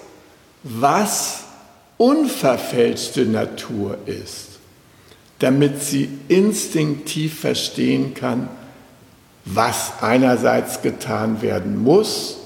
[0.62, 1.40] was
[1.96, 4.60] unverfälschte Natur ist,
[5.40, 8.48] damit sie instinktiv verstehen kann,
[9.44, 12.37] was einerseits getan werden muss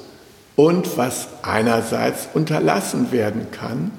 [0.57, 3.93] und was einerseits unterlassen werden kann,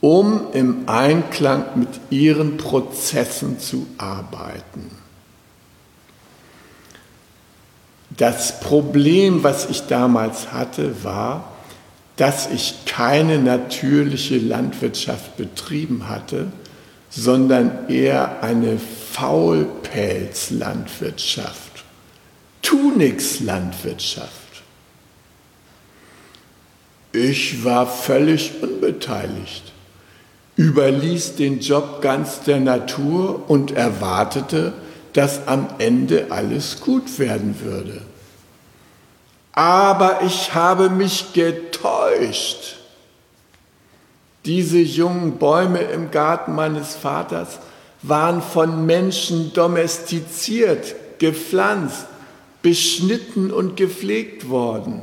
[0.00, 4.90] um im Einklang mit ihren Prozessen zu arbeiten.
[8.16, 11.52] Das Problem, was ich damals hatte, war,
[12.16, 16.46] dass ich keine natürliche Landwirtschaft betrieben hatte,
[17.10, 18.78] sondern eher eine
[19.12, 21.84] Faulpelzlandwirtschaft,
[22.62, 24.45] Tunix-Landwirtschaft.
[27.16, 29.72] Ich war völlig unbeteiligt,
[30.56, 34.74] überließ den Job ganz der Natur und erwartete,
[35.14, 38.02] dass am Ende alles gut werden würde.
[39.52, 42.76] Aber ich habe mich getäuscht.
[44.44, 47.60] Diese jungen Bäume im Garten meines Vaters
[48.02, 52.04] waren von Menschen domestiziert, gepflanzt,
[52.60, 55.00] beschnitten und gepflegt worden.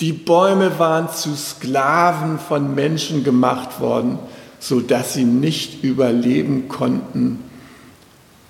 [0.00, 4.20] Die Bäume waren zu Sklaven von Menschen gemacht worden,
[4.60, 7.40] so dass sie nicht überleben konnten,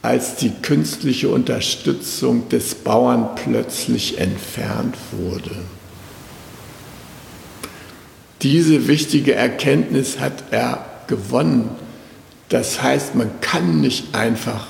[0.03, 5.57] als die künstliche Unterstützung des Bauern plötzlich entfernt wurde.
[8.43, 11.71] Diese wichtige Erkenntnis hat er gewonnen.
[12.51, 14.67] Das heißt, man kann nicht einfach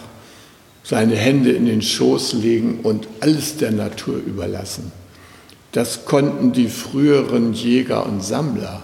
[0.85, 4.91] seine Hände in den Schoß legen und alles der Natur überlassen.
[5.73, 8.83] Das konnten die früheren Jäger und Sammler.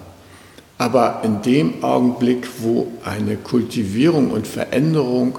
[0.76, 5.38] Aber in dem Augenblick, wo eine Kultivierung und Veränderung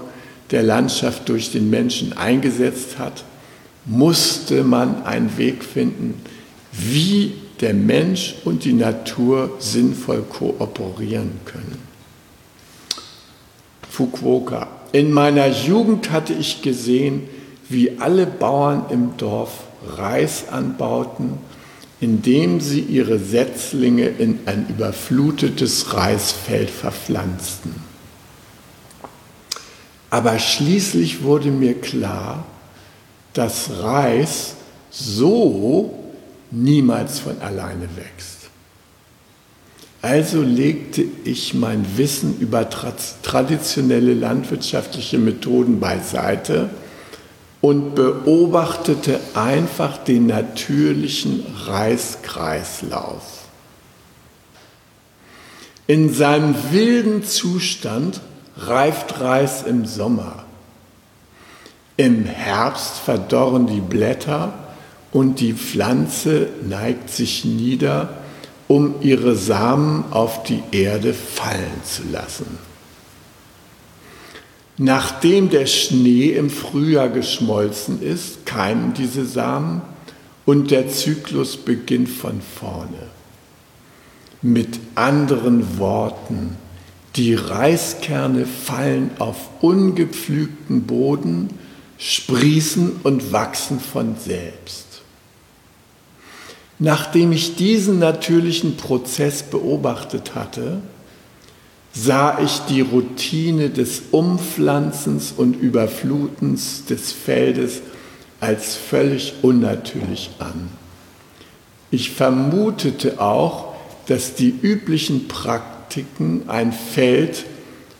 [0.52, 3.24] der Landschaft durch den Menschen eingesetzt hat,
[3.86, 6.22] musste man einen Weg finden,
[6.72, 11.78] wie der Mensch und die Natur sinnvoll kooperieren können.
[13.89, 14.68] Fukuoka.
[14.91, 17.24] In meiner Jugend hatte ich gesehen,
[17.70, 19.64] wie alle Bauern im Dorf
[19.97, 21.38] Reis anbauten,
[22.01, 27.73] indem sie ihre Setzlinge in ein überflutetes Reisfeld verpflanzten.
[30.09, 32.45] Aber schließlich wurde mir klar,
[33.33, 34.55] dass Reis
[34.89, 35.97] so
[36.51, 38.36] niemals von alleine wächst.
[40.01, 46.69] Also legte ich mein Wissen über traditionelle landwirtschaftliche Methoden beiseite
[47.66, 53.45] und beobachtete einfach den natürlichen Reiskreislauf.
[55.88, 58.22] In seinem wilden Zustand
[58.55, 60.43] reift Reis im Sommer.
[61.97, 64.53] Im Herbst verdorren die Blätter
[65.11, 68.09] und die Pflanze neigt sich nieder
[68.68, 72.74] um ihre Samen auf die Erde fallen zu lassen.
[74.78, 79.82] Nachdem der Schnee im Frühjahr geschmolzen ist, keimen diese Samen
[80.45, 83.09] und der Zyklus beginnt von vorne.
[84.41, 86.57] Mit anderen Worten,
[87.15, 91.49] die Reiskerne fallen auf ungepflügten Boden,
[91.97, 94.86] sprießen und wachsen von selbst.
[96.78, 100.82] Nachdem ich diesen natürlichen Prozess beobachtet hatte,
[101.96, 107.82] sah ich die Routine des Umpflanzens und Überflutens des Feldes
[108.41, 110.70] als völlig unnatürlich an.
[111.91, 113.74] Ich vermutete auch,
[114.08, 117.46] dass die üblichen Praktiken, ein Feld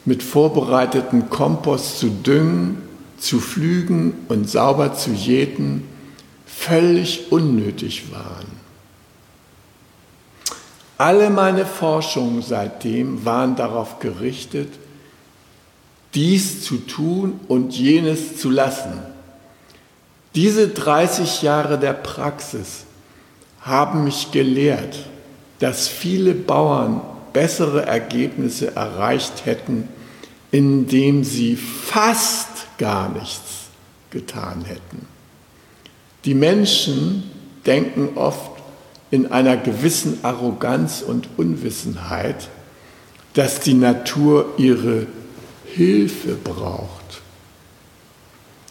[0.04, 2.80] mit vorbereiteten Kompost zu düngen,
[3.18, 5.84] zu pflügen und sauber zu jäten,
[6.46, 8.45] völlig unnötig waren.
[10.98, 14.70] Alle meine Forschungen seitdem waren darauf gerichtet,
[16.14, 18.94] dies zu tun und jenes zu lassen.
[20.34, 22.86] Diese 30 Jahre der Praxis
[23.62, 24.98] haben mich gelehrt,
[25.60, 27.02] dass viele Bauern
[27.34, 29.90] bessere Ergebnisse erreicht hätten,
[30.52, 33.66] indem sie fast gar nichts
[34.10, 35.06] getan hätten.
[36.24, 37.30] Die Menschen
[37.66, 38.52] denken oft,
[39.16, 42.50] in einer gewissen Arroganz und Unwissenheit,
[43.34, 45.08] dass die Natur ihre
[45.64, 47.22] Hilfe braucht,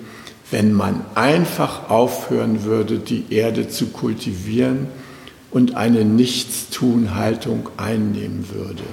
[0.52, 4.90] wenn man einfach aufhören würde, die Erde zu kultivieren
[5.52, 8.84] und eine Nichtstun-Haltung einnehmen würde.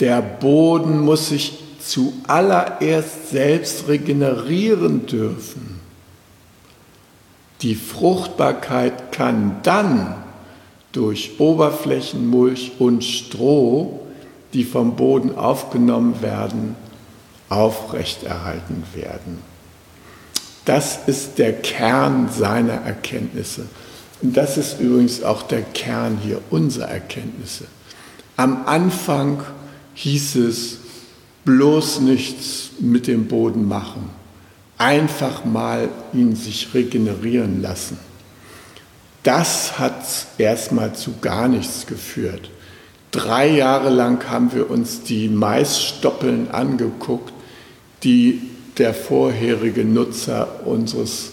[0.00, 5.80] Der Boden muss sich zuallererst selbst regenerieren dürfen.
[7.62, 10.16] Die Fruchtbarkeit kann dann
[10.92, 14.00] durch Oberflächenmulch und Stroh,
[14.52, 16.76] die vom Boden aufgenommen werden,
[17.48, 19.38] aufrechterhalten werden.
[20.64, 23.66] Das ist der Kern seiner Erkenntnisse.
[24.22, 27.64] Und das ist übrigens auch der Kern hier unserer Erkenntnisse.
[28.36, 29.42] Am Anfang
[29.94, 30.78] hieß es,
[31.44, 34.10] bloß nichts mit dem Boden machen,
[34.78, 37.98] einfach mal ihn sich regenerieren lassen.
[39.22, 40.04] Das hat
[40.38, 42.50] erstmal zu gar nichts geführt.
[43.10, 47.32] Drei Jahre lang haben wir uns die Maisstoppeln angeguckt,
[48.02, 48.42] die
[48.76, 51.30] der vorherige Nutzer unseres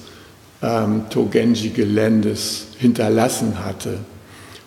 [0.61, 3.99] ähm, Togenji-Geländes hinterlassen hatte.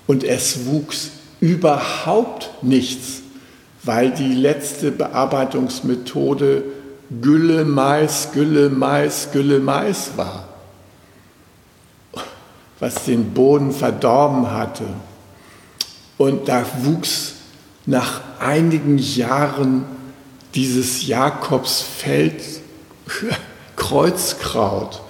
[0.07, 3.23] Und es wuchs überhaupt nichts,
[3.83, 6.65] weil die letzte Bearbeitungsmethode
[7.21, 10.49] Gülle Mais, Gülle Mais, Gülle Mais war.
[12.81, 14.85] was den Boden verdorben hatte.
[16.19, 17.35] Und da wuchs
[17.87, 19.85] nach einigen Jahren
[20.55, 22.43] dieses Jakobsfeld
[23.77, 25.03] Kreuzkraut,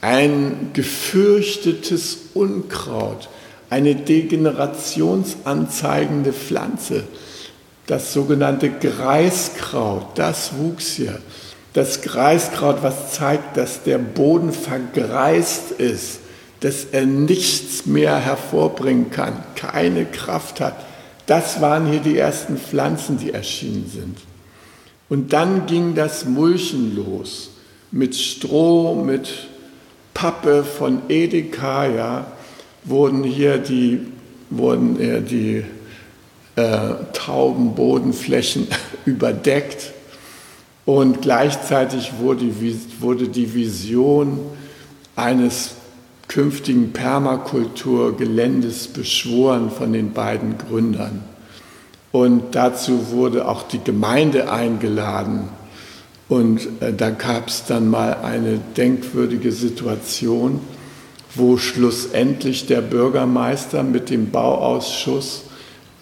[0.00, 3.28] ein gefürchtetes Unkraut,
[3.68, 7.04] eine degenerationsanzeigende Pflanze,
[7.86, 11.20] das sogenannte Greiskraut, das wuchs hier.
[11.72, 16.18] Das Greiskraut, was zeigt, dass der Boden vergreist ist,
[16.60, 20.84] dass er nichts mehr hervorbringen kann, keine Kraft hat.
[21.26, 24.18] Das waren hier die ersten Pflanzen, die erschienen sind.
[25.08, 27.50] Und dann ging das Mulchen los
[27.92, 29.28] mit Stroh, mit
[30.20, 32.26] Pappe von Edeka,
[32.84, 34.00] wurden hier die,
[34.50, 35.64] wurden hier die
[36.56, 38.68] äh, tauben Bodenflächen
[39.06, 39.94] überdeckt
[40.84, 42.44] und gleichzeitig wurde,
[43.00, 44.40] wurde die Vision
[45.16, 45.70] eines
[46.28, 51.24] künftigen Permakulturgeländes beschworen von den beiden Gründern.
[52.12, 55.48] Und dazu wurde auch die Gemeinde eingeladen.
[56.30, 60.60] Und äh, da gab es dann mal eine denkwürdige Situation,
[61.34, 65.42] wo schlussendlich der Bürgermeister mit dem Bauausschuss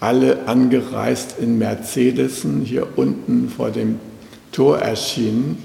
[0.00, 3.98] alle angereist in Mercedesen hier unten vor dem
[4.52, 5.62] Tor erschienen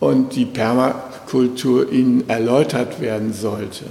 [0.00, 3.84] und die Permakultur ihnen erläutert werden sollte.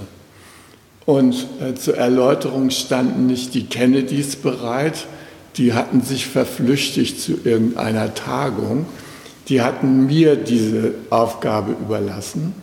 [1.06, 5.06] Und äh, zur Erläuterung standen nicht die Kennedys bereit,
[5.56, 8.84] die hatten sich verflüchtigt zu irgendeiner Tagung,
[9.48, 12.54] die hatten mir diese Aufgabe überlassen.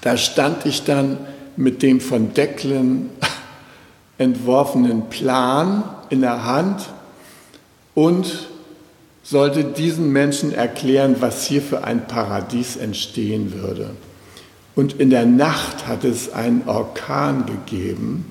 [0.00, 1.18] Da stand ich dann
[1.56, 3.10] mit dem von Declan
[4.18, 6.88] entworfenen Plan in der Hand
[7.94, 8.48] und
[9.22, 13.90] sollte diesen Menschen erklären, was hier für ein Paradies entstehen würde.
[14.74, 18.24] Und in der Nacht hat es einen Orkan gegeben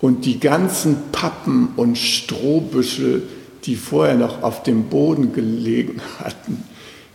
[0.00, 3.22] und die ganzen Pappen und Strohbüschel,
[3.64, 6.64] die vorher noch auf dem Boden gelegen hatten,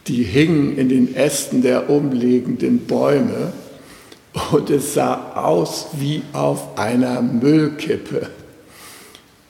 [0.07, 3.53] die hingen in den Ästen der umliegenden Bäume
[4.51, 8.27] und es sah aus wie auf einer Müllkippe.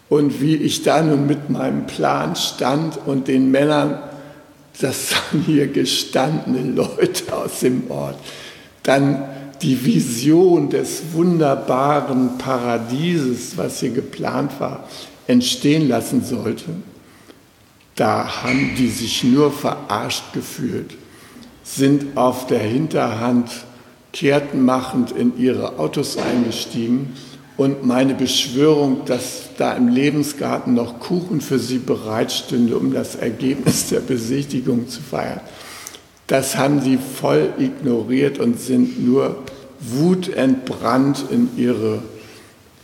[0.09, 3.97] Und wie ich da nun mit meinem Plan stand und den Männern,
[4.79, 8.17] das waren hier gestandene Leute aus dem Ort,
[8.83, 9.23] dann
[9.61, 14.87] die Vision des wunderbaren Paradieses, was hier geplant war,
[15.27, 16.65] entstehen lassen sollte,
[17.95, 20.95] da haben die sich nur verarscht gefühlt,
[21.63, 23.49] sind auf der Hinterhand
[24.11, 27.13] kehrtenmachend in ihre Autos eingestiegen
[27.55, 33.89] und meine Beschwörung, dass da im Lebensgarten noch Kuchen für sie bereitstünde, um das Ergebnis
[33.89, 35.41] der Besichtigung zu feiern,
[36.27, 39.43] das haben sie voll ignoriert und sind nur
[39.79, 42.01] wutentbrannt in ihre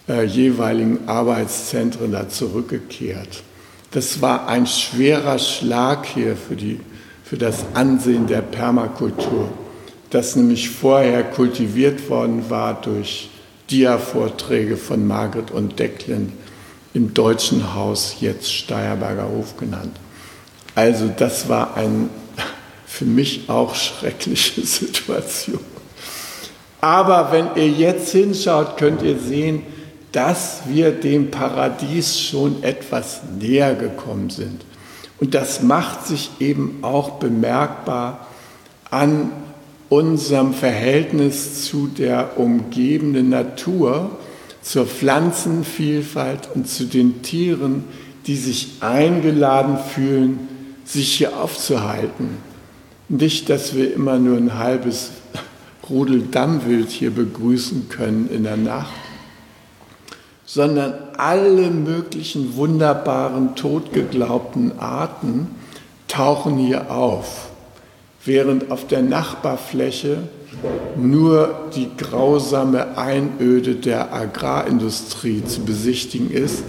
[0.09, 3.43] äh, jeweiligen Arbeitszentren da zurückgekehrt.
[3.91, 6.79] Das war ein schwerer Schlag hier für, die,
[7.23, 9.49] für das Ansehen der Permakultur,
[10.09, 13.29] das nämlich vorher kultiviert worden war durch
[13.69, 16.33] Dia-Vorträge von Margret und Declan
[16.93, 19.95] im Deutschen Haus, jetzt Steierberger Hof genannt.
[20.73, 22.09] Also das war eine
[22.87, 25.59] für mich auch schreckliche Situation.
[26.81, 29.63] Aber wenn ihr jetzt hinschaut, könnt ihr sehen,
[30.11, 34.65] dass wir dem Paradies schon etwas näher gekommen sind.
[35.19, 38.27] Und das macht sich eben auch bemerkbar
[38.89, 39.31] an
[39.89, 44.17] unserem Verhältnis zu der umgebenden Natur,
[44.61, 47.83] zur Pflanzenvielfalt und zu den Tieren,
[48.27, 50.47] die sich eingeladen fühlen,
[50.85, 52.37] sich hier aufzuhalten.
[53.09, 55.11] Nicht, dass wir immer nur ein halbes
[55.89, 58.93] Rudel Dammwild hier begrüßen können in der Nacht,
[60.51, 65.47] sondern alle möglichen wunderbaren totgeglaubten Arten
[66.07, 67.49] tauchen hier auf
[68.25, 70.23] während auf der Nachbarfläche
[70.97, 76.63] nur die grausame Einöde der Agrarindustrie zu besichtigen ist,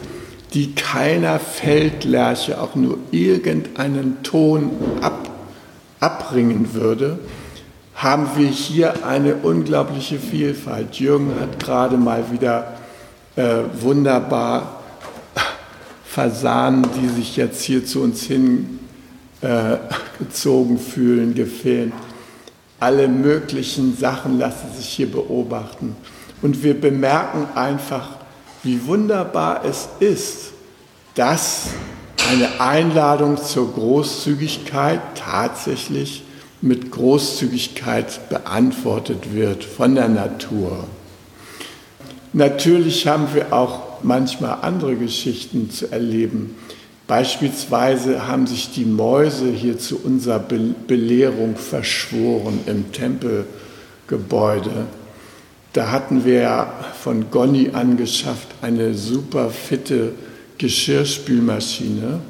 [0.52, 5.30] die keiner Feldlerche auch nur irgendeinen Ton ab,
[6.00, 7.18] abbringen würde,
[7.94, 10.96] haben wir hier eine unglaubliche Vielfalt.
[10.96, 12.74] Jürgen hat gerade mal wieder
[13.40, 14.82] äh, wunderbar
[16.04, 18.80] Fasanen, die sich jetzt hier zu uns hin
[19.40, 19.76] äh,
[20.30, 21.94] fühlen, gefilmt.
[22.78, 25.96] Alle möglichen Sachen lassen sich hier beobachten.
[26.42, 28.10] Und wir bemerken einfach,
[28.62, 30.52] wie wunderbar es ist,
[31.14, 31.68] dass
[32.30, 36.24] eine Einladung zur Großzügigkeit tatsächlich
[36.60, 40.84] mit Großzügigkeit beantwortet wird von der Natur.
[42.32, 46.54] Natürlich haben wir auch manchmal andere Geschichten zu erleben.
[47.08, 54.86] Beispielsweise haben sich die Mäuse hier zu unserer Belehrung verschworen im Tempelgebäude.
[55.72, 56.68] Da hatten wir
[57.02, 60.12] von Gonni angeschafft eine super fitte
[60.58, 62.20] Geschirrspülmaschine.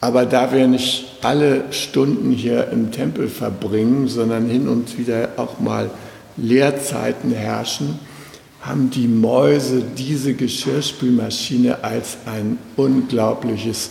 [0.00, 5.58] Aber da wir nicht alle Stunden hier im Tempel verbringen, sondern hin und wieder auch
[5.60, 5.90] mal
[6.38, 7.98] Leerzeiten herrschen,
[8.66, 13.90] haben die Mäuse diese Geschirrspülmaschine als ein unglaubliches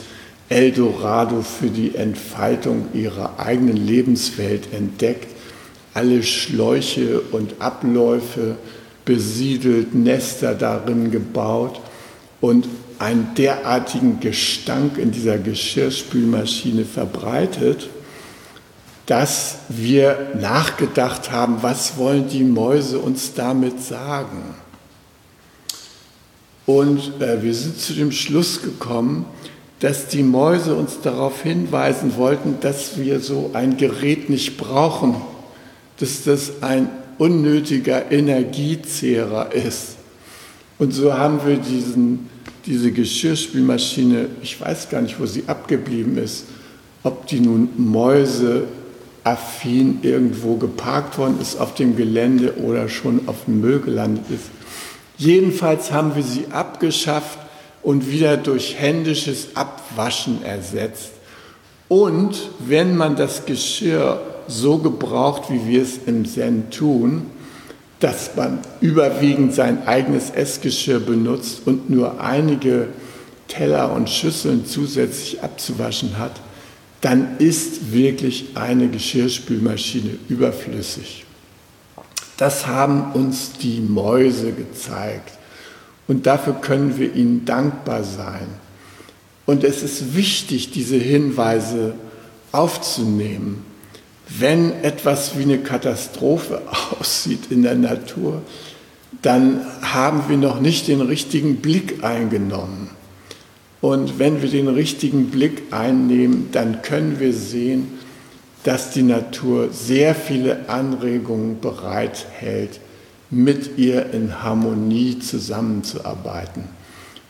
[0.49, 5.29] Eldorado für die Entfaltung ihrer eigenen Lebenswelt entdeckt.
[5.93, 8.57] Alle Schläuche und Abläufe
[9.05, 11.79] besiedelt, Nester darin gebaut
[12.41, 12.67] und
[12.99, 17.89] einen derartigen Gestank in dieser Geschirrspülmaschine verbreitet,
[19.05, 24.55] dass wir nachgedacht haben, was wollen die Mäuse uns damit sagen?
[26.65, 29.25] Und äh, wir sind zu dem Schluss gekommen,
[29.79, 35.15] dass die Mäuse uns darauf hinweisen wollten, dass wir so ein Gerät nicht brauchen,
[35.99, 39.95] dass das ein unnötiger Energiezehrer ist.
[40.79, 42.29] Und so haben wir diesen,
[42.65, 46.45] diese Geschirrspülmaschine, ich weiß gar nicht, wo sie abgeblieben ist,
[47.03, 48.63] ob die nun Mäuse
[49.23, 54.54] affin irgendwo geparkt worden ist auf dem Gelände oder schon auf dem Müll gelandet ist.
[55.17, 57.39] Jedenfalls haben wir sie abgeschafft
[57.83, 61.11] und wieder durch händisches Abwaschen ersetzt.
[61.87, 67.27] Und wenn man das Geschirr so gebraucht, wie wir es im Zen tun,
[67.99, 72.89] dass man überwiegend sein eigenes Essgeschirr benutzt und nur einige
[73.47, 76.41] Teller und Schüsseln zusätzlich abzuwaschen hat,
[77.01, 81.24] dann ist wirklich eine Geschirrspülmaschine überflüssig.
[82.37, 85.33] Das haben uns die Mäuse gezeigt.
[86.07, 88.47] Und dafür können wir ihnen dankbar sein.
[89.45, 91.95] Und es ist wichtig, diese Hinweise
[92.51, 93.63] aufzunehmen.
[94.27, 96.61] Wenn etwas wie eine Katastrophe
[96.99, 98.41] aussieht in der Natur,
[99.21, 102.89] dann haben wir noch nicht den richtigen Blick eingenommen.
[103.81, 107.94] Und wenn wir den richtigen Blick einnehmen, dann können wir sehen,
[108.65, 112.79] dass die Natur sehr viele Anregungen bereithält,
[113.29, 116.63] mit ihr in Harmonie zusammenzuarbeiten.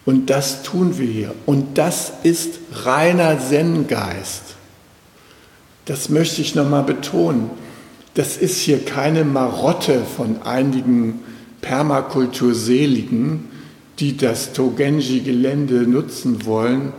[0.06, 1.36] Und das tun wir hier.
[1.46, 4.56] Und das ist reiner Zen-Geist.
[5.84, 7.50] Das möchte ich nochmal betonen.
[8.14, 11.20] Das ist hier keine Marotte von einigen
[11.60, 13.50] Permakulturseligen,
[14.00, 16.94] die das Togenji-Gelände nutzen wollen,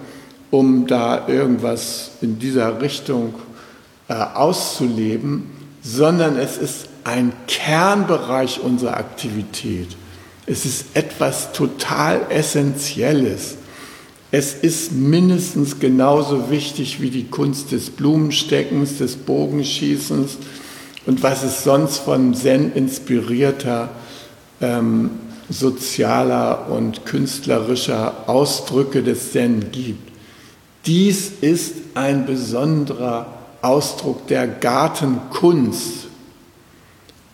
[0.51, 3.34] um da irgendwas in dieser Richtung
[4.09, 5.50] äh, auszuleben,
[5.82, 9.88] sondern es ist ein Kernbereich unserer Aktivität.
[10.46, 13.57] Es ist etwas total Essentielles.
[14.30, 20.38] Es ist mindestens genauso wichtig wie die Kunst des Blumensteckens, des Bogenschießens
[21.07, 23.88] und was es sonst von Zen inspirierter
[24.61, 25.11] ähm,
[25.48, 30.12] sozialer und künstlerischer Ausdrücke des Zen gibt.
[30.86, 33.36] Dies ist ein besonderer
[33.66, 36.06] Ausdruck der Gartenkunst.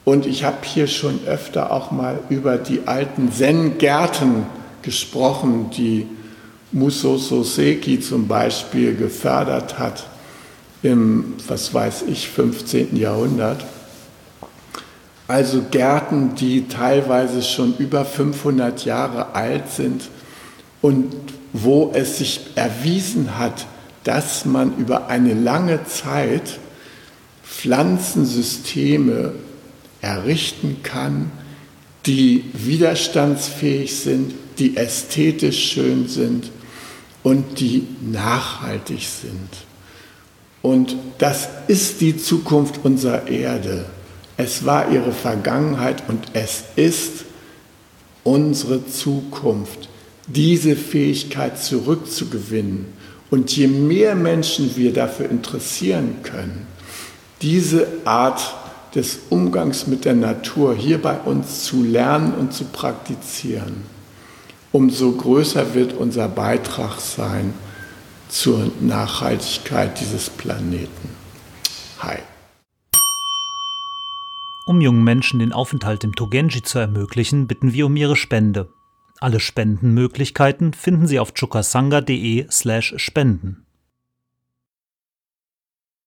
[0.05, 4.47] Und ich habe hier schon öfter auch mal über die alten Zen-Gärten
[4.83, 6.07] gesprochen, die
[6.73, 10.07] Muso Soseki zum Beispiel gefördert hat
[10.83, 12.97] im, was weiß ich, 15.
[12.97, 13.65] Jahrhundert.
[15.29, 20.09] Also Gärten, die teilweise schon über 500 Jahre alt sind
[20.81, 21.15] und
[21.53, 23.67] wo es sich erwiesen hat,
[24.05, 26.59] dass man über eine lange Zeit
[27.45, 29.35] Pflanzensysteme
[30.01, 31.31] errichten kann,
[32.07, 36.51] die widerstandsfähig sind, die ästhetisch schön sind
[37.23, 39.49] und die nachhaltig sind.
[40.63, 43.87] Und das ist die Zukunft unserer Erde.
[44.37, 47.25] Es war ihre Vergangenheit und es ist
[48.25, 49.89] unsere Zukunft,
[50.27, 52.87] diese Fähigkeit zurückzugewinnen
[53.33, 56.67] und je mehr Menschen wir dafür interessieren können,
[57.41, 58.55] diese Art
[58.95, 63.85] des Umgangs mit der Natur hier bei uns zu lernen und zu praktizieren,
[64.71, 67.55] umso größer wird unser Beitrag sein
[68.29, 71.09] zur Nachhaltigkeit dieses Planeten.
[72.01, 72.19] Hi.
[74.67, 78.69] Um jungen Menschen den Aufenthalt im Togenji zu ermöglichen, bitten wir um ihre Spende.
[79.21, 83.67] Alle Spendenmöglichkeiten finden Sie auf chukasanga.de/spenden.